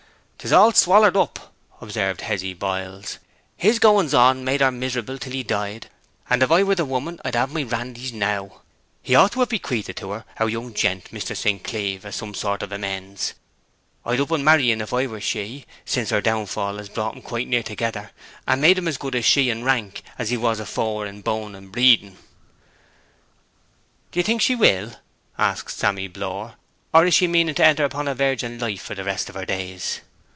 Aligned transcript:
''Tis 0.43 0.51
all 0.51 0.71
swallered 0.73 1.15
up,' 1.15 1.53
observed 1.81 2.21
Hezzy 2.21 2.55
Biles. 2.55 3.19
'His 3.57 3.77
goings 3.77 4.11
on 4.11 4.43
made 4.43 4.59
her 4.61 4.71
miserable 4.71 5.19
till 5.19 5.35
'a 5.35 5.43
died, 5.43 5.85
and 6.31 6.41
if 6.41 6.49
I 6.51 6.63
were 6.63 6.73
the 6.73 6.83
woman 6.83 7.21
I'd 7.23 7.35
have 7.35 7.53
my 7.53 7.61
randys 7.63 8.11
now. 8.11 8.63
He 9.03 9.13
ought 9.13 9.33
to 9.33 9.41
have 9.41 9.49
bequeathed 9.49 9.95
to 9.97 10.09
her 10.09 10.25
our 10.39 10.49
young 10.49 10.73
gent, 10.73 11.11
Mr. 11.11 11.37
St. 11.37 11.63
Cleeve, 11.63 12.05
as 12.07 12.15
some 12.15 12.33
sort 12.33 12.63
of 12.63 12.71
amends. 12.71 13.35
I'd 14.03 14.19
up 14.19 14.31
and 14.31 14.43
marry 14.43 14.71
en, 14.71 14.81
if 14.81 14.93
I 14.95 15.05
were 15.05 15.21
she; 15.21 15.67
since 15.85 16.09
her 16.09 16.21
downfall 16.21 16.77
has 16.77 16.89
brought 16.89 17.15
'em 17.15 17.21
quite 17.21 17.47
near 17.47 17.61
together, 17.61 18.09
and 18.47 18.61
made 18.63 18.79
him 18.79 18.87
as 18.87 18.97
good 18.97 19.13
as 19.13 19.25
she 19.25 19.51
in 19.51 19.63
rank, 19.63 20.01
as 20.17 20.31
he 20.31 20.37
was 20.37 20.59
afore 20.59 21.05
in 21.05 21.21
bone 21.21 21.53
and 21.53 21.71
breeding.' 21.71 22.17
'D'ye 24.11 24.23
think 24.23 24.41
she 24.41 24.55
will?' 24.55 24.95
asked 25.37 25.77
Sammy 25.77 26.07
Blore. 26.07 26.55
'Or 26.95 27.05
is 27.05 27.13
she 27.13 27.27
meaning 27.27 27.53
to 27.53 27.63
enter 27.63 27.85
upon 27.85 28.07
a 28.07 28.15
virgin 28.15 28.57
life 28.57 28.81
for 28.81 28.95
the 28.95 29.03
rest 29.03 29.29
of 29.29 29.35
her 29.35 29.45
days?' 29.45 30.01